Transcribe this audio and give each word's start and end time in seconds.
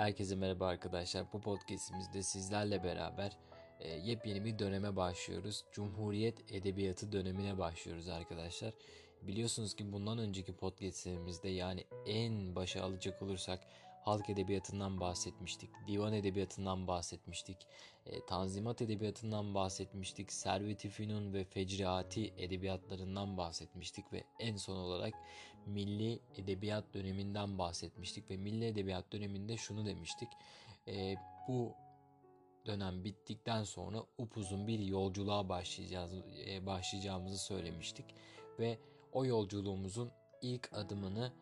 Herkese 0.00 0.36
merhaba 0.36 0.66
arkadaşlar. 0.66 1.32
Bu 1.32 1.40
podcastimizde 1.40 2.22
sizlerle 2.22 2.84
beraber 2.84 3.36
e, 3.80 3.88
yepyeni 3.88 4.44
bir 4.44 4.58
döneme 4.58 4.96
başlıyoruz. 4.96 5.64
Cumhuriyet 5.72 6.52
Edebiyatı 6.52 7.12
dönemine 7.12 7.58
başlıyoruz 7.58 8.08
arkadaşlar. 8.08 8.72
Biliyorsunuz 9.22 9.74
ki 9.74 9.92
bundan 9.92 10.18
önceki 10.18 10.52
podcastlerimizde 10.52 11.48
yani 11.48 11.84
en 12.06 12.56
başa 12.56 12.82
alacak 12.82 13.22
olursak 13.22 13.60
halk 14.02 14.30
edebiyatından 14.30 15.00
bahsetmiştik, 15.00 15.70
divan 15.88 16.12
edebiyatından 16.12 16.86
bahsetmiştik, 16.86 17.56
e, 18.06 18.26
tanzimat 18.26 18.82
edebiyatından 18.82 19.54
bahsetmiştik, 19.54 20.32
servet-i 20.32 20.88
fünun 20.88 21.32
ve 21.32 21.44
fecriati 21.44 22.34
edebiyatlarından 22.36 23.36
bahsetmiştik 23.36 24.12
ve 24.12 24.24
en 24.38 24.56
son 24.56 24.76
olarak 24.76 25.14
milli 25.66 26.20
edebiyat 26.36 26.94
döneminden 26.94 27.58
bahsetmiştik 27.58 28.30
ve 28.30 28.36
milli 28.36 28.66
edebiyat 28.66 29.12
döneminde 29.12 29.56
şunu 29.56 29.86
demiştik, 29.86 30.28
e, 30.88 31.14
bu 31.48 31.74
dönem 32.66 33.04
bittikten 33.04 33.64
sonra 33.64 34.02
upuzun 34.18 34.66
bir 34.66 34.78
yolculuğa 34.78 35.48
başlayacağız, 35.48 36.12
e, 36.46 36.66
başlayacağımızı 36.66 37.38
söylemiştik 37.38 38.06
ve 38.58 38.78
o 39.12 39.24
yolculuğumuzun 39.24 40.10
ilk 40.42 40.72
adımını 40.72 41.32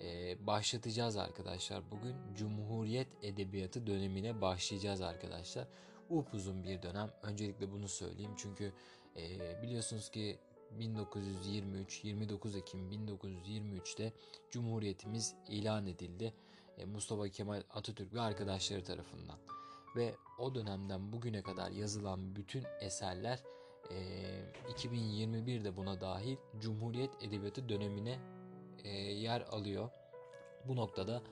e, 0.00 0.36
başlatacağız 0.46 1.16
arkadaşlar. 1.16 1.90
Bugün 1.90 2.16
Cumhuriyet 2.34 3.08
Edebiyatı 3.22 3.86
dönemine 3.86 4.40
başlayacağız 4.40 5.00
arkadaşlar. 5.00 5.68
Upuzun 6.10 6.64
bir 6.64 6.82
dönem. 6.82 7.10
Öncelikle 7.22 7.72
bunu 7.72 7.88
söyleyeyim 7.88 8.34
çünkü 8.36 8.72
e, 9.16 9.62
biliyorsunuz 9.62 10.10
ki 10.10 10.38
1923 10.70 12.04
29 12.04 12.56
Ekim 12.56 12.90
1923'te 12.92 14.12
Cumhuriyetimiz 14.50 15.34
ilan 15.48 15.86
edildi. 15.86 16.34
E, 16.78 16.84
Mustafa 16.84 17.28
Kemal 17.28 17.62
Atatürk 17.70 18.14
ve 18.14 18.20
arkadaşları 18.20 18.84
tarafından. 18.84 19.38
Ve 19.96 20.14
o 20.38 20.54
dönemden 20.54 21.12
bugüne 21.12 21.42
kadar 21.42 21.70
yazılan 21.70 22.36
bütün 22.36 22.64
eserler 22.80 23.42
e, 23.90 23.96
2021'de 24.72 25.76
buna 25.76 26.00
dahil 26.00 26.36
Cumhuriyet 26.60 27.10
Edebiyatı 27.22 27.68
dönemine 27.68 28.18
e, 28.84 28.88
yer 28.98 29.40
alıyor. 29.40 29.90
Bu 30.68 30.76
noktada 30.76 31.22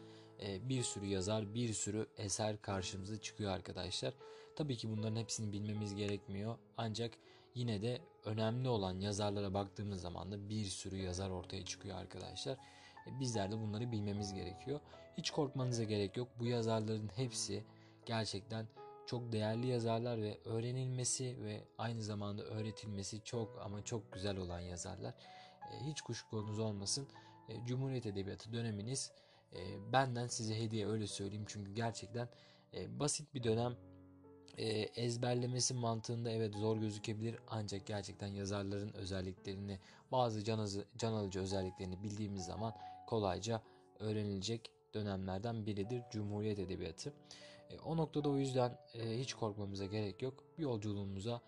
e, 0.43 0.69
bir 0.69 0.83
sürü 0.83 1.06
yazar, 1.06 1.55
bir 1.55 1.73
sürü 1.73 2.06
eser 2.17 2.62
karşımıza 2.62 3.21
çıkıyor 3.21 3.53
arkadaşlar. 3.53 4.15
Tabii 4.56 4.77
ki 4.77 4.91
bunların 4.91 5.17
hepsini 5.17 5.53
bilmemiz 5.53 5.95
gerekmiyor. 5.95 6.59
Ancak 6.77 7.12
yine 7.57 7.83
de 7.83 8.01
önemli 8.25 8.69
olan 8.69 9.01
yazarlara 9.01 9.55
baktığımız 9.55 10.01
zaman 10.01 10.33
da 10.33 10.49
bir 10.49 10.65
sürü 10.65 10.97
yazar 10.97 11.31
ortaya 11.31 11.65
çıkıyor 11.65 11.99
arkadaşlar. 11.99 12.59
E, 13.07 13.21
bizler 13.21 13.51
de 13.51 13.59
bunları 13.59 13.93
bilmemiz 13.93 14.35
gerekiyor. 14.35 14.81
Hiç 15.19 15.31
korkmanıza 15.31 15.84
gerek 15.84 16.17
yok. 16.17 16.29
Bu 16.39 16.47
yazarların 16.47 17.11
hepsi 17.17 17.65
gerçekten 18.07 18.67
çok 19.07 19.33
değerli 19.33 19.67
yazarlar 19.67 20.23
ve 20.23 20.39
öğrenilmesi 20.45 21.37
ve 21.45 21.65
aynı 21.79 22.03
zamanda 22.03 22.43
öğretilmesi 22.43 23.25
çok 23.25 23.61
ama 23.65 23.84
çok 23.84 24.12
güzel 24.12 24.37
olan 24.37 24.61
yazarlar. 24.61 25.15
Hiç 25.81 26.01
kuşkunuz 26.01 26.59
olmasın. 26.59 27.09
E, 27.49 27.67
Cumhuriyet 27.67 28.07
Edebiyatı 28.07 28.53
döneminiz 28.53 29.12
e, 29.53 29.93
benden 29.93 30.27
size 30.27 30.61
hediye 30.61 30.87
öyle 30.87 31.07
söyleyeyim. 31.07 31.45
Çünkü 31.49 31.75
gerçekten 31.75 32.29
e, 32.75 33.01
basit 33.01 33.34
bir 33.34 33.43
dönem 33.43 33.77
ezberlemesi 34.97 35.75
mantığında 35.75 36.31
evet 36.31 36.55
zor 36.55 36.77
gözükebilir 36.77 37.37
ancak 37.49 37.87
gerçekten 37.87 38.27
yazarların 38.27 38.93
özelliklerini 38.93 39.79
bazı 40.12 40.45
can, 40.45 40.69
can 40.99 41.12
alıcı 41.12 41.41
özelliklerini 41.41 42.03
bildiğimiz 42.03 42.45
zaman 42.45 42.75
kolayca 43.07 43.62
öğrenilecek 43.99 44.71
dönemlerden 44.95 45.67
biridir 45.67 46.03
Cumhuriyet 46.11 46.59
Edebiyatı. 46.59 47.12
o 47.84 47.97
noktada 47.97 48.29
o 48.29 48.37
yüzden 48.37 48.79
hiç 48.95 49.34
korkmamıza 49.34 49.87
gerek 49.87 50.23
yok. 50.23 50.45
Bir 50.59 50.62
yolculuğumuza 50.62 51.41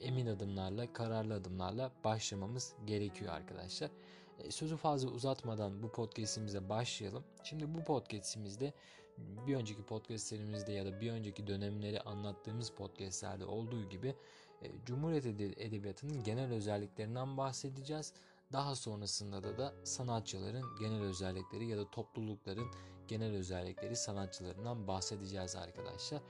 emin 0.00 0.26
adımlarla, 0.26 0.92
kararlı 0.92 1.34
adımlarla 1.34 1.92
başlamamız 2.04 2.74
gerekiyor 2.86 3.32
arkadaşlar. 3.32 3.90
E, 4.38 4.50
sözü 4.50 4.76
fazla 4.76 5.08
uzatmadan 5.08 5.82
bu 5.82 5.92
podcast'imize 5.92 6.68
başlayalım. 6.68 7.24
Şimdi 7.44 7.74
bu 7.74 7.84
podcast'imizde 7.84 8.72
bir 9.18 9.56
önceki 9.56 9.82
podcast'lerimizde 9.82 10.72
ya 10.72 10.86
da 10.86 11.00
bir 11.00 11.12
önceki 11.12 11.46
dönemleri 11.46 12.00
anlattığımız 12.00 12.70
podcast'lerde 12.70 13.44
olduğu 13.44 13.88
gibi 13.88 14.14
e, 14.62 14.70
Cumhuriyet 14.86 15.26
Edebiyatı'nın 15.60 16.24
genel 16.24 16.52
özelliklerinden 16.52 17.36
bahsedeceğiz. 17.36 18.12
Daha 18.52 18.74
sonrasında 18.74 19.42
da 19.42 19.58
da 19.58 19.74
sanatçıların 19.84 20.64
genel 20.80 21.02
özellikleri 21.02 21.66
ya 21.66 21.78
da 21.78 21.90
toplulukların 21.90 22.66
genel 23.08 23.34
özellikleri 23.34 23.96
sanatçılarından 23.96 24.86
bahsedeceğiz 24.86 25.56
arkadaşlar. 25.56 26.22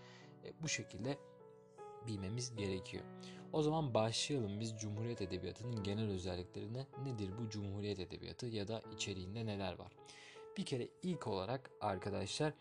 E, 0.44 0.62
bu 0.62 0.68
şekilde 0.68 1.18
bilmemiz 2.06 2.56
gerekiyor. 2.56 3.04
O 3.52 3.62
zaman 3.62 3.94
başlayalım 3.94 4.60
biz 4.60 4.74
Cumhuriyet 4.80 5.22
Edebiyatı'nın 5.22 5.82
genel 5.82 6.10
özelliklerine. 6.10 6.86
Nedir 7.04 7.30
bu 7.38 7.50
Cumhuriyet 7.50 7.98
Edebiyatı 7.98 8.46
ya 8.46 8.68
da 8.68 8.82
içeriğinde 8.94 9.46
neler 9.46 9.78
var? 9.78 9.92
Bir 10.56 10.64
kere 10.64 10.88
ilk 11.02 11.26
olarak 11.26 11.70
arkadaşlar 11.80 12.52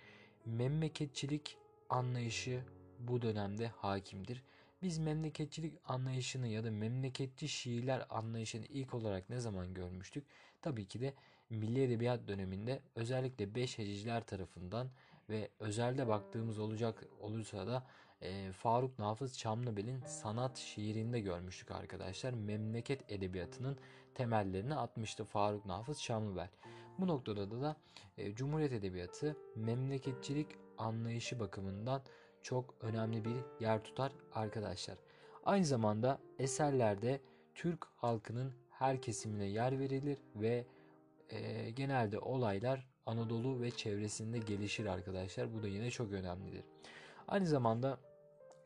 memleketçilik 0.46 1.58
anlayışı 1.90 2.64
bu 3.00 3.22
dönemde 3.22 3.68
hakimdir. 3.68 4.44
Biz 4.82 4.98
memleketçilik 4.98 5.74
anlayışını 5.86 6.48
ya 6.48 6.64
da 6.64 6.72
memleketçi 6.72 7.48
şiirler 7.48 8.06
anlayışını 8.10 8.66
ilk 8.66 8.94
olarak 8.94 9.30
ne 9.30 9.40
zaman 9.40 9.74
görmüştük? 9.74 10.24
Tabii 10.62 10.86
ki 10.86 11.02
de 11.02 11.14
Milli 11.50 11.84
Edebiyat 11.84 12.28
döneminde 12.28 12.80
özellikle 12.96 13.56
beş 13.56 13.78
heciciler 13.78 14.24
tarafından 14.24 14.90
ve 15.30 15.50
özelde 15.60 16.08
baktığımız 16.08 16.60
olacak 16.60 17.04
olursa 17.20 17.68
da 17.68 17.88
e, 18.22 18.52
Faruk 18.52 19.00
Nafız 19.00 19.38
Çamlıbel'in 19.38 20.02
sanat 20.02 20.58
şiirinde 20.58 21.20
görmüştük 21.20 21.72
arkadaşlar. 21.72 22.34
Memleket 22.34 23.12
edebiyatının 23.12 23.78
temellerini 24.16 24.76
atmıştı 24.76 25.24
Faruk 25.24 25.66
Nafız 25.66 26.02
Çamlıbel. 26.02 26.50
Bu 27.00 27.08
noktada 27.08 27.62
da, 27.62 27.76
e, 28.18 28.36
Cumhuriyet 28.36 28.74
Edebiyatı 28.74 29.38
memleketçilik 29.56 30.48
anlayışı 30.78 31.40
bakımından 31.40 32.02
çok 32.42 32.76
önemli 32.82 33.26
bir 33.26 33.36
yer 33.60 33.84
tutar 33.84 34.12
arkadaşlar. 34.34 34.98
Aynı 35.44 35.66
zamanda 35.66 36.20
eserlerde 36.40 37.22
Türk 37.56 37.86
halkının 37.96 38.54
her 38.70 39.02
kesimine 39.02 39.46
yer 39.46 39.80
verilir 39.80 40.18
ve 40.36 40.66
e, 41.30 41.70
genelde 41.70 42.20
olaylar 42.20 42.88
Anadolu 43.06 43.62
ve 43.62 43.72
çevresinde 43.72 44.38
gelişir 44.38 44.86
arkadaşlar. 44.86 45.54
Bu 45.54 45.64
da 45.64 45.68
yine 45.68 45.92
çok 45.92 46.12
önemlidir. 46.12 46.64
Aynı 47.28 47.46
zamanda 47.48 48.00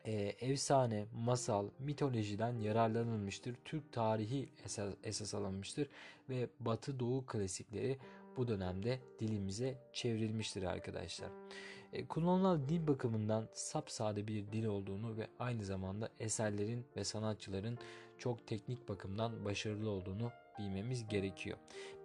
e, 0.05 0.11
efsane, 0.39 1.05
masal, 1.13 1.69
mitolojiden 1.79 2.57
yararlanılmıştır. 2.57 3.55
Türk 3.65 3.93
tarihi 3.93 4.49
esas, 4.65 4.93
esas 5.03 5.33
alınmıştır 5.33 5.87
ve 6.29 6.49
Batı 6.59 6.99
Doğu 6.99 7.25
klasikleri 7.25 7.99
bu 8.39 8.47
dönemde 8.47 8.99
dilimize 9.19 9.77
çevrilmiştir 9.93 10.63
arkadaşlar. 10.63 11.29
E, 11.93 12.05
kullanılan 12.05 12.69
dil 12.69 12.87
bakımından 12.87 13.49
sapsade 13.53 14.27
bir 14.27 14.51
dil 14.51 14.65
olduğunu 14.65 15.17
ve 15.17 15.27
aynı 15.39 15.63
zamanda 15.63 16.09
eserlerin 16.19 16.85
ve 16.95 17.03
sanatçıların 17.03 17.77
çok 18.17 18.47
teknik 18.47 18.89
bakımdan 18.89 19.45
başarılı 19.45 19.89
olduğunu 19.89 20.31
bilmemiz 20.59 21.07
gerekiyor. 21.07 21.57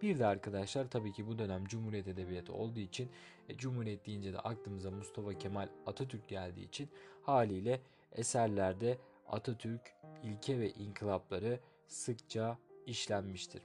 Bir 0.03 0.19
de 0.19 0.27
arkadaşlar 0.27 0.91
tabii 0.91 1.13
ki 1.13 1.27
bu 1.27 1.39
dönem 1.39 1.65
Cumhuriyet 1.65 2.09
Edebiyatı 2.09 2.53
olduğu 2.53 2.81
için 2.81 3.11
e, 3.49 3.57
Cumhuriyet 3.57 4.07
deyince 4.07 4.33
de 4.33 4.39
aklımıza 4.39 4.91
Mustafa 4.91 5.39
Kemal 5.39 5.69
Atatürk 5.87 6.29
geldiği 6.29 6.65
için 6.65 6.89
haliyle 7.23 7.81
eserlerde 8.13 8.99
Atatürk 9.29 9.95
ilke 10.23 10.61
ve 10.61 10.71
inkılapları 10.71 11.61
sıkça 11.87 12.59
işlenmiştir. 12.87 13.63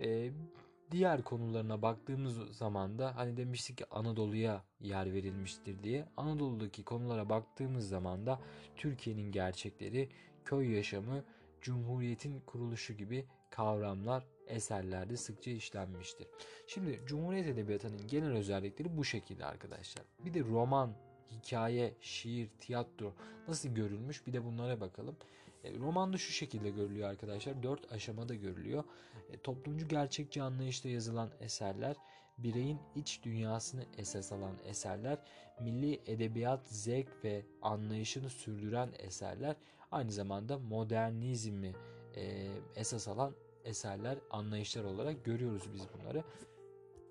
E, 0.00 0.30
diğer 0.90 1.22
konularına 1.22 1.82
baktığımız 1.82 2.56
zaman 2.56 2.98
da 2.98 3.16
hani 3.16 3.36
demiştik 3.36 3.78
ki 3.78 3.84
Anadolu'ya 3.90 4.64
yer 4.80 5.12
verilmiştir 5.12 5.82
diye. 5.82 6.08
Anadolu'daki 6.16 6.84
konulara 6.84 7.28
baktığımız 7.28 7.88
zaman 7.88 8.26
da 8.26 8.40
Türkiye'nin 8.76 9.32
gerçekleri, 9.32 10.08
köy 10.44 10.70
yaşamı, 10.76 11.24
Cumhuriyet'in 11.60 12.40
kuruluşu 12.40 12.92
gibi 12.92 13.26
kavramlar 13.50 14.26
eserlerde 14.46 15.16
sıkça 15.16 15.50
işlenmiştir. 15.50 16.26
Şimdi 16.66 17.00
Cumhuriyet 17.06 17.46
Edebiyatı'nın 17.46 18.06
genel 18.06 18.32
özellikleri 18.32 18.96
bu 18.96 19.04
şekilde 19.04 19.44
arkadaşlar. 19.44 20.04
Bir 20.24 20.34
de 20.34 20.40
roman, 20.40 20.94
hikaye, 21.30 21.94
şiir, 22.00 22.48
tiyatro 22.60 23.14
nasıl 23.48 23.68
görülmüş 23.68 24.26
bir 24.26 24.32
de 24.32 24.44
bunlara 24.44 24.80
bakalım. 24.80 25.16
E, 25.64 25.78
romanda 25.78 26.18
şu 26.18 26.32
şekilde 26.32 26.70
görülüyor 26.70 27.08
arkadaşlar. 27.08 27.62
Dört 27.62 27.92
aşamada 27.92 28.34
görülüyor. 28.34 28.84
E, 29.32 29.38
toplumcu 29.38 29.88
gerçekçi 29.88 30.42
anlayışta 30.42 30.88
yazılan 30.88 31.30
eserler, 31.40 31.96
bireyin 32.38 32.78
iç 32.94 33.20
dünyasını 33.22 33.84
esas 33.98 34.32
alan 34.32 34.56
eserler, 34.64 35.18
milli 35.60 36.00
edebiyat 36.06 36.68
zevk 36.68 37.24
ve 37.24 37.42
anlayışını 37.62 38.30
sürdüren 38.30 38.88
eserler, 38.98 39.56
aynı 39.90 40.12
zamanda 40.12 40.58
modernizmi 40.58 41.72
e, 42.16 42.48
esas 42.76 43.08
alan 43.08 43.34
eserler, 43.64 44.18
anlayışlar 44.30 44.84
olarak 44.84 45.24
görüyoruz 45.24 45.72
biz 45.74 45.82
bunları. 45.94 46.24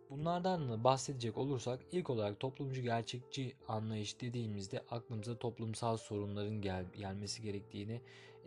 Bunlardan 0.10 0.70
da 0.70 0.84
bahsedecek 0.84 1.38
olursak 1.38 1.80
ilk 1.92 2.10
olarak 2.10 2.40
toplumcu 2.40 2.82
gerçekçi 2.82 3.54
anlayış 3.68 4.22
dediğimizde 4.22 4.84
aklımıza 4.90 5.38
toplumsal 5.38 5.98
sorunların 5.98 6.62
gel 6.62 6.86
gelmesi 6.98 7.42
gerektiğini, 7.42 8.02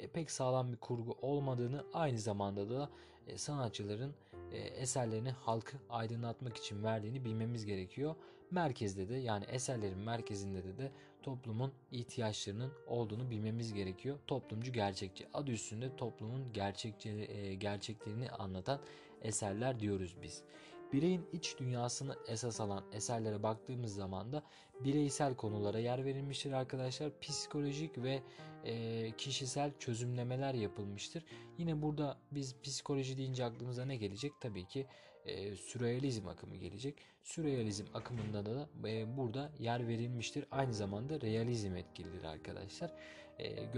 pek 0.09 0.31
sağlam 0.31 0.73
bir 0.73 0.77
kurgu 0.77 1.17
olmadığını 1.23 1.85
aynı 1.93 2.19
zamanda 2.19 2.71
da 2.71 2.91
e, 3.27 3.39
sanatçıların 3.39 4.15
e, 4.53 4.59
eserlerini 4.59 5.31
halkı 5.31 5.77
aydınlatmak 5.91 6.57
için 6.57 6.83
verdiğini 6.83 7.25
bilmemiz 7.25 7.67
gerekiyor. 7.67 8.15
Merkezde 8.51 9.09
de 9.09 9.15
yani 9.15 9.45
eserlerin 9.45 9.99
merkezinde 9.99 10.65
de 10.65 10.79
de 10.79 10.93
toplumun 11.23 11.73
ihtiyaçlarının 11.91 12.73
olduğunu 12.87 13.31
bilmemiz 13.31 13.75
gerekiyor. 13.75 14.19
Toplumcu 14.27 14.73
gerçekçi 14.73 15.27
adı 15.35 15.51
üstünde 15.51 15.97
toplumun 15.97 16.53
gerçekçi 16.53 17.11
e, 17.11 17.55
gerçeklerini 17.55 18.31
anlatan 18.31 18.81
eserler 19.23 19.81
diyoruz 19.81 20.17
biz. 20.23 20.43
Bireyin 20.93 21.27
iç 21.33 21.59
dünyasını 21.59 22.17
esas 22.29 22.61
alan 22.61 22.85
eserlere 22.93 23.43
baktığımız 23.43 23.95
zaman 23.95 24.33
da 24.33 24.43
bireysel 24.81 25.35
konulara 25.35 25.79
yer 25.79 26.05
verilmiştir 26.05 26.53
arkadaşlar. 26.53 27.21
Psikolojik 27.21 27.99
ve 27.99 28.23
e, 28.65 29.11
kişisel 29.17 29.73
çözümlemeler 29.79 30.55
yapılmıştır. 30.55 31.25
Yine 31.59 31.83
burada 31.83 32.19
biz 32.33 32.61
psikoloji 32.63 33.17
deyince 33.17 33.45
aklımıza 33.45 33.85
ne 33.85 33.97
gelecek? 33.97 34.33
Tabii 34.41 34.67
ki 34.67 34.87
e, 35.25 35.57
sürrealizm 35.57 36.29
akımı 36.29 36.57
gelecek. 36.57 36.95
Sürrealizm 37.23 37.85
akımında 37.95 38.47
da 38.47 38.69
e, 38.89 39.17
burada 39.17 39.53
yer 39.59 39.89
verilmiştir. 39.89 40.45
Aynı 40.51 40.75
zamanda 40.75 41.21
realizm 41.21 41.77
etkilidir 41.77 42.25
arkadaşlar. 42.25 42.93
E, 43.39 43.75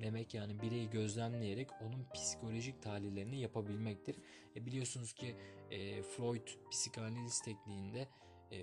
gözlemlemek 0.00 0.34
yani 0.34 0.62
bireyi 0.62 0.90
gözlemleyerek 0.90 1.68
onun 1.82 2.06
psikolojik 2.14 2.82
tahlillerini 2.82 3.40
yapabilmektir. 3.40 4.16
E, 4.56 4.66
biliyorsunuz 4.66 5.12
ki 5.12 5.36
e, 5.70 6.02
Freud 6.02 6.48
psikanaliz 6.70 7.40
tekniğinde 7.40 8.08
e, 8.52 8.56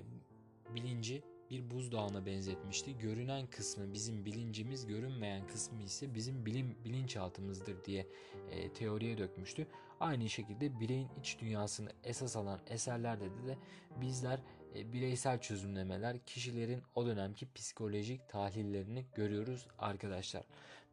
bilinci 0.76 1.24
bir 1.50 1.72
buzdağına 1.72 2.26
benzetmişti. 2.26 2.98
Görünen 2.98 3.48
kısmı 3.48 3.94
bizim 3.94 4.26
bilincimiz, 4.26 4.88
görünmeyen 4.88 5.48
kısmı 5.48 5.84
ise 5.84 6.16
bizim 6.16 6.46
bilim 6.46 6.76
bilinçaltımızdır 6.86 7.86
diye 7.86 8.08
e, 8.52 8.74
teoriye 8.74 9.18
dökmüştü. 9.18 9.68
Aynı 10.00 10.30
şekilde 10.30 10.80
bireyin 10.80 11.10
iç 11.20 11.38
dünyasını 11.40 11.90
esas 12.04 12.36
alan 12.36 12.60
eserlerde 12.68 13.26
de, 13.26 13.48
de 13.48 13.58
bizler 14.02 14.40
e, 14.76 14.94
bireysel 14.94 15.42
çözümlemeler, 15.42 16.20
kişilerin 16.26 16.84
o 16.96 17.06
dönemki 17.06 17.48
psikolojik 17.56 18.30
tahlillerini 18.30 19.06
görüyoruz 19.16 19.68
arkadaşlar. 19.80 20.44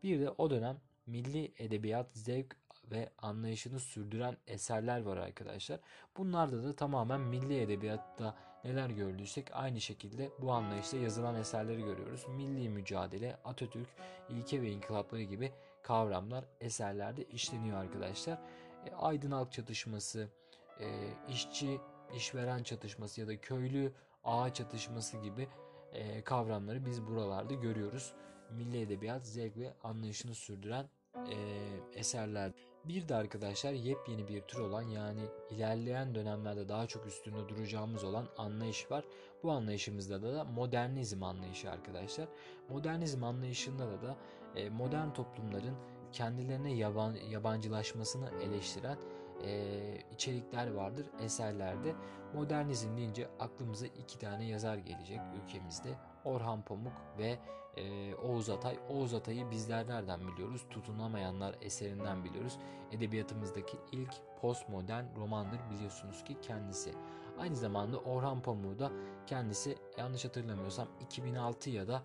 Bir 0.04 0.20
de 0.20 0.30
o 0.30 0.50
dönem 0.50 0.76
milli 1.06 1.52
edebiyat 1.58 2.06
zevk 2.12 2.56
ve 2.90 3.10
anlayışını 3.18 3.80
sürdüren 3.80 4.36
eserler 4.46 5.02
var 5.02 5.16
arkadaşlar. 5.16 5.80
Bunlarda 6.16 6.64
da 6.64 6.76
tamamen 6.76 7.20
milli 7.20 7.60
edebiyatta 7.60 8.36
neler 8.64 8.90
gördüysek 8.90 9.50
aynı 9.52 9.80
şekilde 9.80 10.30
bu 10.42 10.52
anlayışla 10.52 10.98
yazılan 10.98 11.34
eserleri 11.34 11.82
görüyoruz. 11.82 12.26
Milli 12.28 12.68
mücadele, 12.68 13.36
Atatürk, 13.44 13.88
ilke 14.28 14.62
ve 14.62 14.70
inkılapları 14.70 15.22
gibi 15.22 15.52
kavramlar 15.82 16.44
eserlerde 16.60 17.24
işleniyor 17.24 17.78
arkadaşlar. 17.78 18.38
E, 18.86 18.94
aydın 18.94 19.30
halk 19.30 19.52
çatışması, 19.52 20.28
e, 20.80 20.86
işçi 21.28 21.80
işveren 22.16 22.62
çatışması 22.62 23.20
ya 23.20 23.28
da 23.28 23.40
köylü 23.40 23.92
ağa 24.24 24.54
çatışması 24.54 25.16
gibi 25.16 25.48
e, 25.92 26.22
kavramları 26.22 26.86
biz 26.86 27.06
buralarda 27.06 27.54
görüyoruz. 27.54 28.14
Milli 28.50 28.80
edebiyat 28.80 29.26
zevk 29.26 29.56
ve 29.56 29.74
anlayışını 29.82 30.34
sürdüren 30.34 30.88
e, 31.16 31.36
eserler. 31.92 32.52
Bir 32.84 33.08
de 33.08 33.14
arkadaşlar 33.14 33.72
yepyeni 33.72 34.28
bir 34.28 34.40
tür 34.40 34.58
olan 34.58 34.82
yani 34.82 35.20
ilerleyen 35.50 36.14
dönemlerde 36.14 36.68
daha 36.68 36.86
çok 36.86 37.06
üstünde 37.06 37.48
duracağımız 37.48 38.04
olan 38.04 38.28
anlayış 38.36 38.90
var. 38.90 39.04
Bu 39.42 39.52
anlayışımızda 39.52 40.22
da, 40.22 40.34
da 40.34 40.44
modernizm 40.44 41.22
anlayışı 41.22 41.70
arkadaşlar. 41.70 42.28
Modernizm 42.68 43.24
anlayışında 43.24 43.86
da 43.86 44.02
da 44.02 44.16
e, 44.56 44.70
modern 44.70 45.10
toplumların 45.10 45.76
kendilerine 46.12 46.74
yaban, 46.74 47.14
yabancılaşmasını 47.30 48.30
eleştiren 48.42 48.98
e, 49.44 49.74
içerikler 50.12 50.70
vardır 50.70 51.06
eserlerde. 51.20 51.94
Modernizm 52.34 52.96
deyince 52.96 53.28
aklımıza 53.40 53.86
iki 53.86 54.18
tane 54.18 54.46
yazar 54.46 54.76
gelecek 54.76 55.20
ülkemizde. 55.42 55.98
Orhan 56.24 56.62
Pamuk 56.62 56.92
ve 57.18 57.38
e, 57.76 58.14
Oğuz 58.14 58.50
Atay. 58.50 58.78
Oğuz 58.88 59.14
Atay'ı 59.14 59.50
bizler 59.50 59.88
nereden 59.88 60.20
biliyoruz? 60.28 60.66
Tutunamayanlar 60.70 61.56
eserinden 61.60 62.24
biliyoruz. 62.24 62.58
Edebiyatımızdaki 62.92 63.76
ilk 63.92 64.14
postmodern 64.40 65.04
romandır 65.16 65.60
biliyorsunuz 65.70 66.24
ki 66.24 66.36
kendisi. 66.42 66.92
Aynı 67.38 67.56
zamanda 67.56 67.98
Orhan 67.98 68.42
Pamuk'u 68.42 68.78
da 68.78 68.92
kendisi 69.26 69.76
yanlış 69.98 70.24
hatırlamıyorsam 70.24 70.88
2006 71.00 71.70
ya 71.70 71.88
da 71.88 72.02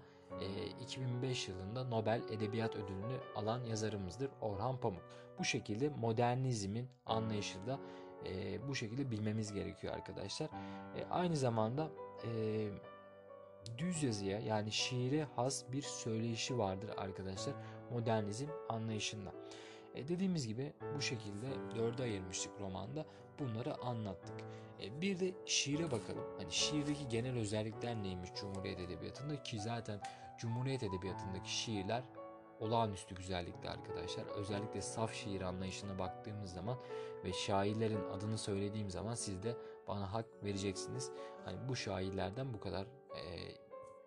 2005 0.81 1.48
yılında 1.48 1.83
Nobel 1.83 2.22
Edebiyat 2.31 2.75
Ödülünü 2.75 3.18
alan 3.36 3.63
yazarımızdır 3.63 4.30
Orhan 4.42 4.77
Pamuk. 4.77 5.01
Bu 5.39 5.44
şekilde 5.44 5.89
modernizmin 5.89 6.89
anlayışı 7.06 7.68
da 7.68 7.80
e, 8.25 8.68
bu 8.68 8.75
şekilde 8.75 9.12
bilmemiz 9.12 9.54
gerekiyor 9.54 9.94
arkadaşlar. 9.94 10.48
E, 10.95 11.06
aynı 11.12 11.38
zamanda 11.38 11.88
e, 12.24 12.30
düz 13.77 14.03
yazıya 14.03 14.39
yani 14.39 14.71
şiire 14.71 15.23
has 15.35 15.63
bir 15.71 15.81
söyleyişi 15.81 16.57
vardır 16.57 16.91
arkadaşlar 16.97 17.53
modernizm 17.91 18.47
anlayışında. 18.69 19.31
E, 19.95 20.07
dediğimiz 20.07 20.47
gibi 20.47 20.73
bu 20.95 21.01
şekilde 21.01 21.47
dörde 21.75 22.03
ayırmıştık 22.03 22.51
romanda. 22.59 23.06
Bunları 23.39 23.75
anlattık. 23.81 24.35
E, 24.81 25.01
bir 25.01 25.19
de 25.19 25.33
şiire 25.45 25.91
bakalım. 25.91 26.23
Hani 26.38 26.51
şiirdeki 26.51 27.07
genel 27.09 27.38
özellikler 27.38 28.03
neymiş 28.03 28.29
Cumhuriyet 28.35 28.79
Edebiyatı'nda 28.79 29.44
ki 29.44 29.59
zaten 29.59 30.01
Cumhuriyet 30.39 30.83
Edebiyatı'ndaki 30.83 31.51
şiirler 31.51 32.03
olağanüstü 32.59 33.15
güzellikte 33.15 33.69
arkadaşlar. 33.69 34.25
Özellikle 34.25 34.81
saf 34.81 35.13
şiir 35.13 35.41
anlayışına 35.41 36.00
baktığımız 36.00 36.53
zaman 36.53 36.77
ve 37.23 37.33
şairlerin 37.33 38.09
adını 38.09 38.38
söylediğim 38.38 38.89
zaman 38.89 39.15
siz 39.15 39.44
de 39.44 39.57
bana 39.88 40.13
hak 40.13 40.25
vereceksiniz. 40.44 41.12
Hani 41.45 41.69
bu 41.69 41.75
şairlerden 41.75 42.53
bu 42.53 42.59
kadar 42.59 42.88
e, 43.19 43.56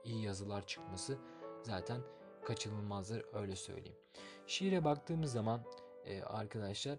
iyi 0.04 0.22
yazılar 0.22 0.66
çıkması 0.66 1.18
zaten 1.62 2.00
kaçınılmazdır 2.44 3.24
öyle 3.32 3.56
söyleyeyim. 3.56 3.98
Şiire 4.46 4.84
baktığımız 4.84 5.32
zaman 5.32 5.62
e, 6.04 6.22
arkadaşlar 6.22 6.98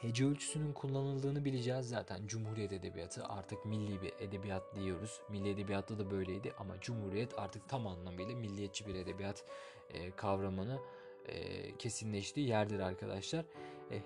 hece 0.00 0.26
ölçüsünün 0.26 0.72
kullanıldığını 0.72 1.44
bileceğiz. 1.44 1.88
Zaten 1.88 2.26
Cumhuriyet 2.26 2.72
Edebiyatı 2.72 3.24
artık 3.24 3.64
milli 3.64 4.02
bir 4.02 4.12
edebiyat 4.18 4.74
diyoruz. 4.74 5.20
Milli 5.28 5.50
Edebiyat'ta 5.50 5.98
da 5.98 6.10
böyleydi 6.10 6.52
ama 6.58 6.80
Cumhuriyet 6.80 7.38
artık 7.38 7.68
tam 7.68 7.86
anlamıyla 7.86 8.36
milliyetçi 8.36 8.86
bir 8.86 8.94
edebiyat 8.94 9.44
e, 9.90 10.10
kavramını 10.10 10.78
e, 11.26 11.76
kesinleştiği 11.76 12.48
yerdir 12.48 12.80
arkadaşlar. 12.80 13.44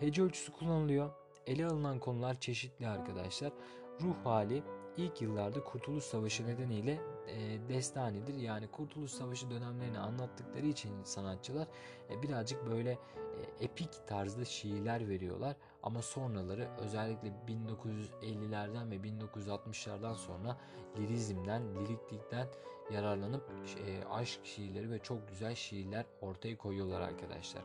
Hece 0.01 0.23
ölçüsü 0.23 0.53
kullanılıyor. 0.53 1.11
Ele 1.47 1.67
alınan 1.67 1.99
konular 1.99 2.41
çeşitli 2.41 2.89
arkadaşlar. 2.89 3.53
Ruh 4.01 4.15
hali 4.25 4.63
ilk 4.97 5.23
yıllarda 5.23 5.65
Kurtuluş 5.65 6.05
Savaşı 6.05 6.47
nedeniyle 6.47 7.01
e, 7.29 7.69
destanidir. 7.69 8.35
Yani 8.35 8.67
Kurtuluş 8.67 9.11
Savaşı 9.11 9.51
dönemlerini 9.51 9.99
anlattıkları 9.99 10.67
için 10.67 11.03
sanatçılar 11.05 11.69
e, 12.11 12.23
birazcık 12.23 12.71
böyle 12.71 12.91
e, 12.91 13.65
epik 13.65 14.07
tarzda 14.07 14.45
şiirler 14.45 15.09
veriyorlar. 15.09 15.57
Ama 15.83 16.03
sonraları 16.03 16.69
özellikle 16.79 17.29
1950'lerden 17.49 18.91
ve 18.91 18.97
1960'lardan 18.97 20.15
sonra 20.15 20.57
lirizmden, 20.99 21.63
liriklikten 21.75 22.47
yararlanıp 22.93 23.51
e, 23.87 24.05
aşk 24.05 24.41
şiirleri 24.45 24.91
ve 24.91 24.99
çok 24.99 25.29
güzel 25.29 25.55
şiirler 25.55 26.07
ortaya 26.21 26.57
koyuyorlar 26.57 27.01
arkadaşlar. 27.01 27.63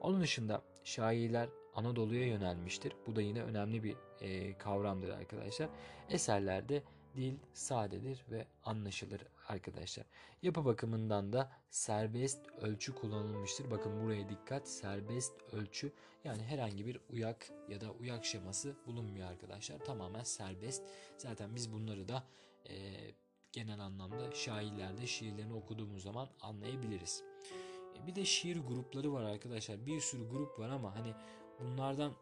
Onun 0.00 0.20
dışında 0.20 0.62
şairler 0.84 1.48
Anadolu'ya 1.74 2.26
yönelmiştir. 2.26 2.96
Bu 3.06 3.16
da 3.16 3.22
yine 3.22 3.42
önemli 3.42 3.82
bir 3.82 3.96
kavramdır 4.58 5.08
arkadaşlar. 5.08 5.68
Eserlerde 6.10 6.82
dil 7.16 7.36
sadedir 7.54 8.24
ve 8.30 8.46
anlaşılır 8.64 9.20
arkadaşlar. 9.48 10.06
Yapı 10.42 10.64
bakımından 10.64 11.32
da 11.32 11.52
serbest 11.70 12.46
ölçü 12.60 12.94
kullanılmıştır. 12.94 13.70
Bakın 13.70 14.04
buraya 14.04 14.28
dikkat 14.28 14.68
serbest 14.68 15.32
ölçü 15.52 15.92
yani 16.24 16.42
herhangi 16.42 16.86
bir 16.86 17.00
uyak 17.10 17.50
ya 17.68 17.80
da 17.80 17.92
uyak 17.92 18.24
şeması 18.24 18.76
bulunmuyor 18.86 19.28
arkadaşlar. 19.28 19.78
Tamamen 19.78 20.22
serbest. 20.22 20.82
Zaten 21.18 21.54
biz 21.54 21.72
bunları 21.72 22.08
da 22.08 22.24
e, 22.68 22.74
genel 23.52 23.80
anlamda 23.80 24.34
şairlerde 24.34 25.06
şiirlerini 25.06 25.54
okuduğumuz 25.54 26.02
zaman 26.02 26.28
anlayabiliriz. 26.40 27.22
E, 27.96 28.06
bir 28.06 28.14
de 28.14 28.24
şiir 28.24 28.56
grupları 28.56 29.12
var 29.12 29.22
arkadaşlar. 29.22 29.86
Bir 29.86 30.00
sürü 30.00 30.28
grup 30.28 30.58
var 30.58 30.68
ama 30.68 30.94
hani 30.94 31.14
bunlardan 31.60 32.12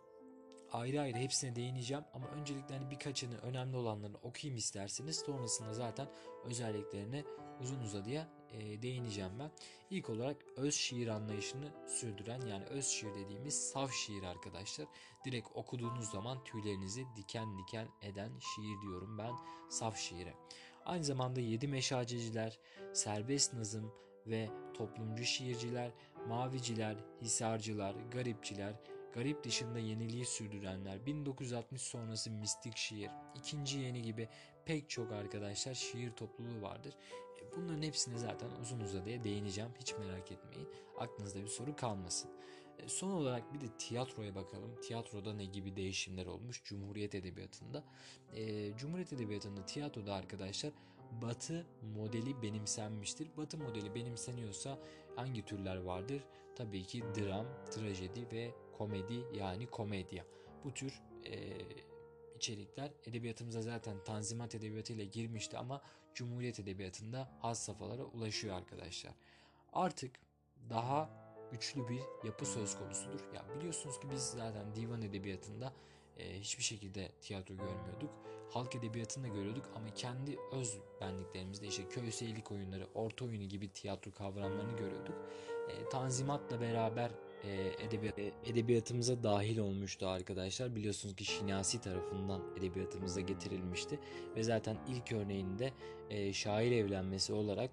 ayrı 0.73 1.01
ayrı 1.01 1.19
hepsine 1.19 1.57
değineceğim 1.57 2.05
ama 2.15 2.27
öncelikle 2.29 2.75
hani 2.75 2.91
birkaçını 2.91 3.39
önemli 3.39 3.77
olanlarını 3.77 4.17
okuyayım 4.17 4.57
isterseniz 4.59 5.17
sonrasında 5.17 5.75
zaten 5.75 6.09
özelliklerine 6.45 7.25
uzun 7.61 7.81
uzadıya 7.81 8.29
e, 8.53 8.83
değineceğim 8.83 9.39
ben. 9.39 9.51
İlk 9.91 10.11
olarak 10.11 10.37
öz 10.57 10.75
şiir 10.75 11.09
anlayışını 11.09 11.73
sürdüren 11.89 12.41
yani 12.41 12.65
öz 12.65 12.87
şiir 12.87 13.15
dediğimiz 13.15 13.69
saf 13.69 13.93
şiir 13.93 14.23
arkadaşlar. 14.23 14.87
Direkt 15.25 15.49
okuduğunuz 15.55 16.11
zaman 16.11 16.45
tüylerinizi 16.45 17.07
diken 17.17 17.59
diken 17.59 17.89
eden 18.03 18.33
şiir 18.39 18.81
diyorum 18.83 19.19
ben 19.19 19.33
saf 19.71 19.97
şiire. 19.97 20.35
Aynı 20.85 21.05
zamanda 21.05 21.41
yedi 21.41 21.69
meşaceciler, 21.69 22.59
serbest 22.93 23.55
nazım 23.55 23.93
ve 24.27 24.49
toplumcu 24.75 25.25
şiirciler, 25.25 25.93
maviciler, 26.29 26.97
hisarcılar, 27.23 27.95
garipçiler, 27.95 28.75
garip 29.13 29.45
dışında 29.45 29.79
yeniliği 29.79 30.25
sürdürenler, 30.25 31.07
1960 31.07 31.83
sonrası 31.83 32.31
mistik 32.31 32.77
şiir, 32.77 33.11
ikinci 33.35 33.79
yeni 33.79 34.03
gibi 34.03 34.29
pek 34.65 34.91
çok 34.91 35.13
arkadaşlar 35.13 35.75
şiir 35.75 36.11
topluluğu 36.11 36.63
vardır. 36.63 36.95
E, 37.43 37.57
bunların 37.57 37.83
hepsine 37.83 38.19
zaten 38.19 38.51
uzun 38.61 38.81
uzadıya 38.81 39.25
değineceğim. 39.25 39.71
Hiç 39.81 39.95
merak 39.99 40.33
etmeyin. 40.33 40.69
Aklınızda 40.99 41.43
bir 41.43 41.49
soru 41.49 41.77
kalmasın. 41.77 42.31
E, 42.79 42.89
son 42.89 43.11
olarak 43.11 43.55
bir 43.55 43.61
de 43.61 43.67
tiyatroya 43.79 44.35
bakalım. 44.35 44.81
Tiyatroda 44.83 45.33
ne 45.33 45.45
gibi 45.45 45.77
değişimler 45.77 46.27
olmuş 46.27 46.63
Cumhuriyet 46.65 47.15
Edebiyatı'nda? 47.15 47.85
E, 48.35 48.77
Cumhuriyet 48.77 49.13
Edebiyatı'nda 49.13 49.67
tiyatroda 49.67 50.15
arkadaşlar 50.15 50.73
Batı 51.23 51.67
modeli 51.97 52.43
benimsenmiştir. 52.43 53.37
Batı 53.37 53.59
modeli 53.59 53.95
benimseniyorsa 53.95 54.79
hangi 55.17 55.45
türler 55.45 55.77
vardır? 55.77 56.25
Tabii 56.57 56.83
ki 56.83 57.03
dram, 57.17 57.47
trajedi 57.71 58.31
ve 58.33 58.51
komedi 58.81 59.25
yani 59.33 59.67
komedya. 59.67 60.25
Bu 60.65 60.75
tür 60.75 61.03
e, 61.27 61.59
içerikler 62.37 62.91
edebiyatımıza 63.07 63.63
zaten 63.63 64.05
Tanzimat 64.05 64.55
Edebiyatı 64.55 64.93
ile 64.93 65.05
girmişti 65.05 65.59
ama 65.59 65.83
Cumhuriyet 66.15 66.61
Edebiyatı'nda 66.61 67.33
has 67.39 67.63
safhalara 67.63 68.05
ulaşıyor 68.05 68.57
arkadaşlar. 68.57 69.13
Artık 69.73 70.11
daha 70.71 71.11
güçlü 71.53 71.89
bir 71.89 72.01
yapı 72.25 72.47
söz 72.47 72.79
konusudur. 72.79 73.21
Ya 73.35 73.45
biliyorsunuz 73.57 74.01
ki 74.01 74.11
biz 74.11 74.23
zaten 74.23 74.75
divan 74.75 75.03
edebiyatında 75.03 75.73
e, 76.19 76.41
hiçbir 76.41 76.65
şekilde 76.65 77.13
tiyatro 77.21 77.55
görmüyorduk. 77.55 78.11
Halk 78.51 78.75
edebiyatında 78.75 79.29
görüyorduk 79.29 79.71
ama 79.75 79.95
kendi 79.95 80.39
öz 80.53 80.79
benliklerimizde 81.01 81.67
işte 81.67 81.89
köy 81.89 82.11
seyirlik 82.11 82.53
oyunları, 82.53 82.87
orta 82.95 83.25
oyunu 83.25 83.45
gibi 83.45 83.69
tiyatro 83.69 84.13
kavramlarını 84.13 84.77
görüyorduk. 84.77 85.15
E, 85.69 85.89
tanzimatla 85.89 86.61
beraber 86.61 87.11
e, 87.45 87.85
edebiyat, 87.87 88.19
e, 88.19 88.33
edebiyatımıza 88.47 89.23
dahil 89.23 89.59
olmuştu 89.59 90.07
arkadaşlar. 90.07 90.77
Biliyorsunuz 90.77 91.17
ki 91.17 91.25
Şinasi 91.25 91.81
tarafından 91.81 92.43
edebiyatımıza 92.59 93.21
getirilmişti 93.21 93.99
ve 94.37 94.43
zaten 94.43 94.77
ilk 94.89 95.13
örneğinde 95.13 95.73
e, 96.11 96.33
şair 96.33 96.73
evlenmesi 96.73 97.33
olarak 97.33 97.71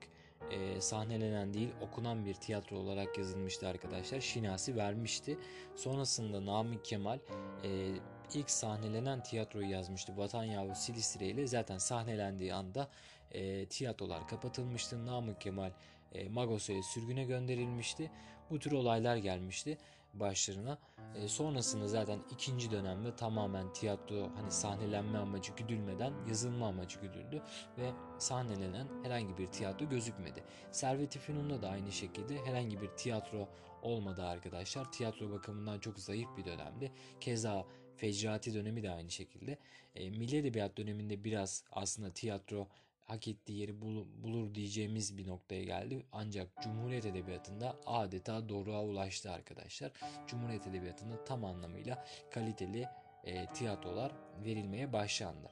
e, 0.52 0.82
sahnelenen 0.82 1.54
değil 1.54 1.70
okunan 1.82 2.26
bir 2.26 2.34
tiyatro 2.34 2.78
olarak 2.78 3.18
yazılmıştı 3.18 3.68
arkadaşlar. 3.68 4.20
Şinasi 4.20 4.76
vermişti. 4.76 5.38
Sonrasında 5.76 6.46
Namık 6.46 6.86
Kemal 6.86 7.20
e, 7.64 7.92
ilk 8.34 8.52
sahnelenen 8.52 9.24
tiyatroyu 9.24 9.70
yazmıştı. 9.70 10.18
Vatan 10.18 10.44
Yavru 10.44 10.76
Silistire 10.76 11.26
ile 11.26 11.48
zaten 11.48 11.78
sahnelendiği 11.78 12.54
anda 12.54 12.90
e, 13.32 13.66
tiyatrolar 13.66 14.28
kapatılmıştı. 14.28 15.06
Namık 15.06 15.42
Kemal 15.42 15.72
e, 16.12 16.30
Magosa'ya 16.30 16.84
sürgüne 16.84 17.24
gönderilmişti. 17.24 18.12
Bu 18.50 18.60
tür 18.60 18.72
olaylar 18.72 19.16
gelmişti 19.16 19.78
başlarına. 20.14 20.78
E, 21.16 21.28
sonrasında 21.28 21.88
zaten 21.88 22.20
ikinci 22.32 22.72
dönemde 22.72 23.16
tamamen 23.16 23.74
tiyatro 23.74 24.30
hani 24.36 24.52
sahnelenme 24.52 25.18
amacı 25.18 25.54
güdülmeden 25.54 26.14
yazılma 26.30 26.68
amacı 26.68 27.00
güdüldü 27.00 27.42
ve 27.78 27.92
sahnelenen 28.18 28.88
herhangi 29.04 29.38
bir 29.38 29.48
tiyatro 29.48 29.90
gözükmedi. 29.90 30.44
Servet-i 30.72 31.20
Fünun'da 31.20 31.62
da 31.62 31.70
aynı 31.70 31.92
şekilde 31.92 32.46
herhangi 32.46 32.82
bir 32.82 32.88
tiyatro 32.88 33.50
olmadı 33.82 34.24
arkadaşlar. 34.24 34.92
Tiyatro 34.92 35.32
bakımından 35.32 35.80
çok 35.80 36.00
zayıf 36.00 36.30
bir 36.38 36.46
dönemdi. 36.46 36.92
Keza 37.20 37.66
Fecrati 37.96 38.54
dönemi 38.54 38.84
de 38.84 38.92
aynı 38.92 39.12
şekilde. 39.12 39.58
E, 39.96 40.10
Milli 40.10 40.38
Edebiyat 40.38 40.78
döneminde 40.78 41.24
biraz 41.24 41.64
aslında 41.72 42.14
tiyatro 42.14 42.68
hak 43.08 43.28
ettiği 43.28 43.60
yeri 43.60 43.82
bulur 44.24 44.56
diyeceğimiz 44.56 45.18
bir 45.18 45.28
noktaya 45.28 45.64
geldi. 45.64 46.06
Ancak 46.12 46.48
Cumhuriyet 46.64 47.06
Edebiyatı'nda 47.06 47.76
adeta 47.86 48.50
doruğa 48.50 48.84
ulaştı 48.84 49.32
arkadaşlar. 49.32 49.92
Cumhuriyet 50.28 50.68
Edebiyatı'nda 50.68 51.26
tam 51.26 51.46
anlamıyla 51.46 52.06
kaliteli 52.32 52.86
e, 53.24 53.46
tiyatrolar 53.54 54.12
verilmeye 54.46 54.94
başlandı. 54.94 55.50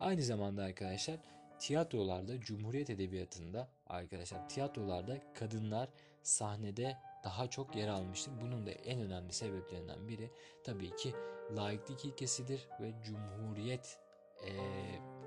Aynı 0.00 0.22
zamanda 0.22 0.62
arkadaşlar 0.62 1.16
tiyatrolarda 1.58 2.40
Cumhuriyet 2.40 2.90
Edebiyatı'nda 2.90 3.68
arkadaşlar 3.86 4.48
tiyatrolarda 4.48 5.34
kadınlar 5.34 5.88
sahnede 6.22 6.96
daha 7.24 7.50
çok 7.50 7.76
yer 7.76 7.88
almıştır. 7.88 8.32
Bunun 8.40 8.66
da 8.66 8.70
en 8.70 9.00
önemli 9.00 9.32
sebeplerinden 9.32 10.08
biri 10.08 10.30
tabii 10.64 10.96
ki 10.96 11.14
laiklik 11.56 12.04
ilkesidir 12.04 12.68
ve 12.80 12.92
cumhuriyet 13.04 13.98
e, 14.46 14.52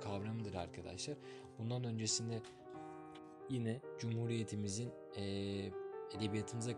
kavramıdır 0.02 0.54
arkadaşlar. 0.54 1.18
Bundan 1.60 1.84
öncesinde 1.84 2.42
yine 3.50 3.82
Cumhuriyetimizin 4.00 4.92
e, 5.16 5.24
edebiyatımıza 6.18 6.72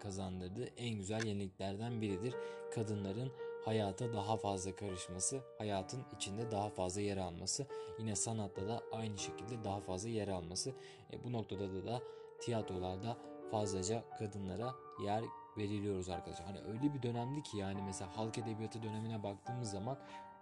kazandırdığı 0.00 0.66
en 0.76 0.96
güzel 0.96 1.24
yeniliklerden 1.24 2.00
biridir. 2.00 2.34
Kadınların 2.74 3.32
hayata 3.64 4.12
daha 4.12 4.36
fazla 4.36 4.76
karışması, 4.76 5.40
hayatın 5.58 6.02
içinde 6.16 6.50
daha 6.50 6.68
fazla 6.68 7.00
yer 7.00 7.16
alması, 7.16 7.66
yine 7.98 8.16
sanatta 8.16 8.68
da 8.68 8.82
aynı 8.92 9.18
şekilde 9.18 9.64
daha 9.64 9.80
fazla 9.80 10.08
yer 10.08 10.28
alması. 10.28 10.70
E, 11.12 11.24
bu 11.24 11.32
noktada 11.32 11.74
da, 11.74 11.86
da 11.86 12.02
tiyatrolarda 12.40 13.16
fazlaca 13.50 14.04
kadınlara 14.18 14.74
yer 15.04 15.24
veriliyoruz 15.56 16.08
arkadaşlar. 16.08 16.46
Hani 16.46 16.58
öyle 16.60 16.94
bir 16.94 17.02
dönemdi 17.02 17.42
ki 17.42 17.56
yani 17.56 17.82
mesela 17.82 18.16
halk 18.16 18.38
edebiyatı 18.38 18.82
dönemine 18.82 19.22
baktığımız 19.22 19.70
zaman 19.70 19.98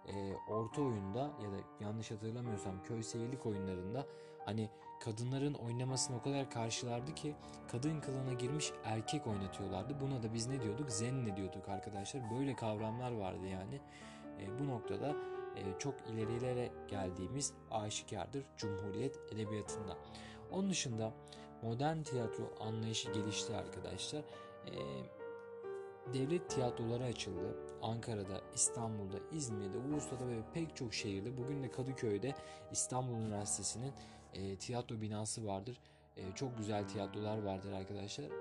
e, 0.07 0.35
orta 0.49 0.81
oyunda 0.81 1.19
ya 1.19 1.51
da 1.51 1.57
yanlış 1.79 2.11
hatırlamıyorsam 2.11 2.83
köy 2.83 3.03
seyirlik 3.03 3.45
oyunlarında 3.45 4.07
hani 4.45 4.69
kadınların 4.99 5.53
oynamasını 5.53 6.17
o 6.17 6.21
kadar 6.21 6.49
karşılardı 6.49 7.15
ki 7.15 7.35
kadın 7.71 8.01
kılığına 8.01 8.33
girmiş 8.33 8.71
erkek 8.83 9.27
oynatıyorlardı. 9.27 9.99
Buna 10.01 10.23
da 10.23 10.33
biz 10.33 10.47
ne 10.47 10.61
diyorduk? 10.61 10.91
Zenne 10.91 11.37
diyorduk 11.37 11.69
arkadaşlar. 11.69 12.21
Böyle 12.37 12.55
kavramlar 12.55 13.11
vardı 13.11 13.47
yani. 13.47 13.81
E, 14.39 14.59
bu 14.59 14.67
noktada 14.67 15.15
e, 15.55 15.79
çok 15.79 15.95
ilerilere 16.09 16.71
geldiğimiz 16.87 17.53
aşikardır 17.71 18.45
Cumhuriyet 18.57 19.19
Edebiyatı'nda. 19.31 19.97
Onun 20.51 20.69
dışında 20.69 21.13
modern 21.61 22.03
tiyatro 22.03 22.43
anlayışı 22.59 23.11
gelişti 23.11 23.55
arkadaşlar. 23.55 24.23
E, 24.65 24.73
devlet 26.13 26.49
tiyatroları 26.49 27.03
açıldı. 27.03 27.57
Ankara'da, 27.81 28.41
İstanbul'da, 28.55 29.17
İzmir'de, 29.31 29.77
Ulus'ta 29.77 30.27
ve 30.27 30.41
pek 30.53 30.75
çok 30.75 30.93
şehirde. 30.93 31.37
Bugün 31.37 31.63
de 31.63 31.71
Kadıköy'de 31.71 32.35
İstanbul 32.71 33.13
Üniversitesi'nin 33.13 33.93
e, 34.33 34.55
tiyatro 34.55 35.01
binası 35.01 35.47
vardır. 35.47 35.79
E, 36.17 36.21
çok 36.35 36.57
güzel 36.57 36.87
tiyatrolar 36.87 37.43
vardır 37.43 37.71
arkadaşlar. 37.71 38.25
E, 38.25 38.31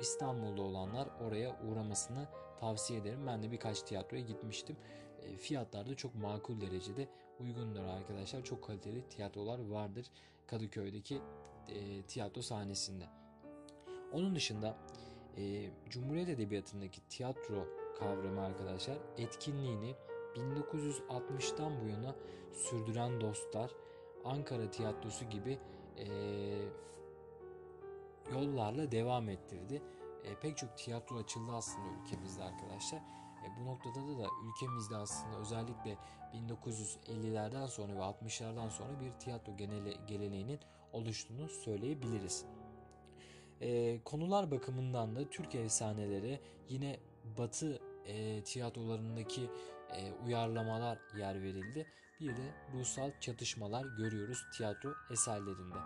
İstanbul'da 0.00 0.62
olanlar 0.62 1.08
oraya 1.26 1.60
uğramasını 1.62 2.28
tavsiye 2.60 3.00
ederim. 3.00 3.26
Ben 3.26 3.42
de 3.42 3.52
birkaç 3.52 3.82
tiyatroya 3.82 4.22
gitmiştim. 4.22 4.76
E, 5.22 5.36
fiyatlar 5.36 5.88
da 5.88 5.94
çok 5.94 6.14
makul 6.14 6.60
derecede 6.60 7.08
uygundur 7.40 7.84
arkadaşlar. 7.84 8.44
Çok 8.44 8.64
kaliteli 8.64 9.08
tiyatrolar 9.08 9.68
vardır 9.68 10.06
Kadıköy'deki 10.46 11.20
e, 11.68 12.02
tiyatro 12.02 12.42
sahnesinde. 12.42 13.04
Onun 14.12 14.34
dışında 14.36 14.76
e, 15.36 15.70
Cumhuriyet 15.90 16.28
Edebiyatı'ndaki 16.28 17.00
tiyatro 17.08 17.68
kavramı 17.98 18.40
arkadaşlar 18.40 18.96
etkinliğini 19.18 19.94
1960'tan 20.34 21.84
bu 21.84 21.88
yana 21.88 22.14
sürdüren 22.52 23.20
dostlar 23.20 23.70
Ankara 24.24 24.70
Tiyatrosu 24.70 25.24
gibi 25.24 25.58
e, 25.98 26.06
yollarla 28.32 28.92
devam 28.92 29.28
ettirdi. 29.28 29.82
E, 30.24 30.34
pek 30.40 30.56
çok 30.56 30.78
tiyatro 30.78 31.16
açıldı 31.16 31.52
aslında 31.52 31.86
ülkemizde 32.02 32.42
arkadaşlar. 32.42 32.98
E, 32.98 33.46
bu 33.60 33.66
noktada 33.66 33.94
da, 33.94 34.18
da 34.18 34.26
ülkemizde 34.46 34.96
aslında 34.96 35.38
özellikle 35.38 35.98
1950'lerden 36.34 37.66
sonra 37.66 37.94
ve 37.94 38.00
60'lardan 38.00 38.70
sonra 38.70 39.00
bir 39.00 39.12
tiyatro 39.12 39.56
genele, 39.56 39.92
geleneğinin 40.06 40.60
oluştuğunu 40.92 41.48
söyleyebiliriz. 41.48 42.44
E, 43.60 44.00
konular 44.04 44.50
bakımından 44.50 45.16
da 45.16 45.30
Türk 45.30 45.54
efsaneleri 45.54 46.40
yine 46.68 46.96
Batı 47.38 47.80
e, 48.06 48.42
tiyatrolarındaki 48.44 49.50
e, 49.96 50.12
uyarlamalar 50.26 50.98
yer 51.18 51.42
verildi. 51.42 51.86
Bir 52.20 52.36
de 52.36 52.54
ruhsal 52.72 53.10
çatışmalar 53.20 53.84
görüyoruz 53.98 54.38
tiyatro 54.56 54.94
eserlerinde. 55.10 55.78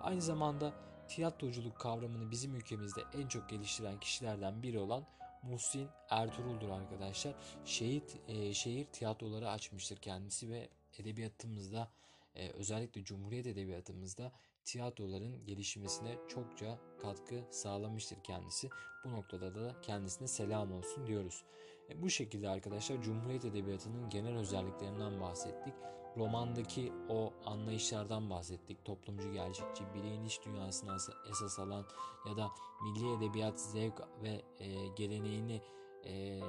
Aynı 0.00 0.22
zamanda 0.22 0.72
tiyatroculuk 1.08 1.76
kavramını 1.76 2.30
bizim 2.30 2.54
ülkemizde 2.54 3.00
en 3.14 3.28
çok 3.28 3.48
geliştiren 3.48 4.00
kişilerden 4.00 4.62
biri 4.62 4.78
olan 4.78 5.06
Muhsin 5.42 5.88
Ertuğrul'dur 6.10 6.68
arkadaşlar. 6.68 7.34
Şehit, 7.64 8.16
e, 8.28 8.54
şehir 8.54 8.84
tiyatroları 8.84 9.50
açmıştır 9.50 9.96
kendisi 9.96 10.50
ve 10.50 10.68
edebiyatımızda 10.98 11.88
e, 12.36 12.50
özellikle 12.50 13.04
Cumhuriyet 13.04 13.46
Edebiyatımızda 13.46 14.32
tiyatroların 14.64 15.44
gelişmesine 15.46 16.18
çokça 16.28 16.78
katkı 17.02 17.44
sağlamıştır 17.50 18.22
kendisi. 18.22 18.68
Bu 19.04 19.12
noktada 19.12 19.54
da 19.54 19.80
kendisine 19.82 20.28
selam 20.28 20.72
olsun 20.72 21.06
diyoruz. 21.06 21.44
E, 21.90 22.02
bu 22.02 22.10
şekilde 22.10 22.48
arkadaşlar 22.48 23.02
Cumhuriyet 23.02 23.44
Edebiyatı'nın 23.44 24.10
genel 24.10 24.38
özelliklerinden 24.38 25.20
bahsettik. 25.20 25.74
Romandaki 26.16 26.92
o 27.08 27.32
anlayışlardan 27.44 28.30
bahsettik. 28.30 28.84
Toplumcu, 28.84 29.32
gerçekçi, 29.32 29.84
bireyin 29.94 30.24
iç 30.24 30.40
dünyasına 30.44 30.96
esas 31.30 31.58
alan 31.58 31.86
ya 32.28 32.36
da 32.36 32.50
milli 32.82 33.12
edebiyat 33.12 33.60
zevk 33.60 34.00
ve 34.22 34.42
e, 34.58 34.86
geleneğini 34.96 35.62
e, 36.04 36.40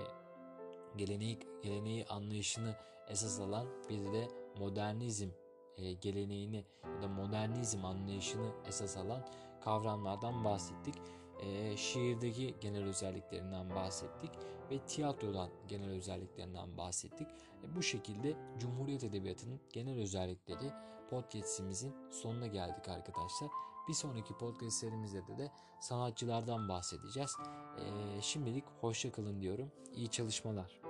geleneği, 0.96 1.40
geleneği 1.64 2.06
anlayışını 2.06 2.76
esas 3.10 3.40
alan 3.40 3.68
bir 3.90 4.14
de 4.14 4.28
modernizm 4.60 5.30
e, 5.78 5.94
geleneğini 5.94 6.66
ya 6.96 7.02
da 7.02 7.08
modernizm 7.08 7.86
anlayışını 7.86 8.52
esas 8.68 8.98
alan 8.98 9.28
kavramlardan 9.62 10.44
bahsettik. 10.44 10.96
E, 11.40 11.78
şiirdeki 11.78 12.56
genel 12.62 12.84
özelliklerinden 12.84 13.76
bahsettik 13.76 14.32
ve 14.72 14.80
tiyatrodan 14.80 15.50
genel 15.68 15.90
özelliklerinden 15.90 16.78
bahsettik. 16.78 17.28
E, 17.64 17.76
bu 17.76 17.84
şekilde 17.84 18.36
Cumhuriyet 18.60 19.04
Edebiyatı'nın 19.04 19.60
genel 19.74 20.00
özellikleri 20.00 20.72
podcastimizin 21.10 21.96
sonuna 22.12 22.48
geldik 22.48 22.90
arkadaşlar. 22.90 23.50
Bir 23.88 23.94
sonraki 23.94 24.38
podcast 24.38 24.78
serimizde 24.78 25.38
de, 25.38 25.52
sanatçılardan 25.82 26.70
bahsedeceğiz. 26.70 27.32
E, 27.78 28.22
şimdilik 28.22 28.64
hoşça 28.82 29.12
kalın 29.12 29.42
diyorum. 29.42 29.72
İyi 29.96 30.08
çalışmalar. 30.08 30.87